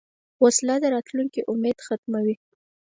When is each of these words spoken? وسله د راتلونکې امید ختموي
وسله 0.43 0.75
د 0.83 0.83
راتلونکې 0.95 1.41
امید 1.51 1.77
ختموي 1.87 2.35